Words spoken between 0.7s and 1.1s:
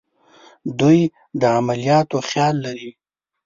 دوی